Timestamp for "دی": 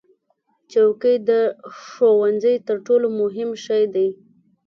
3.93-4.07